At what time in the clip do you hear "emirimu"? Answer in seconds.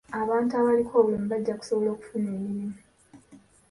2.35-2.77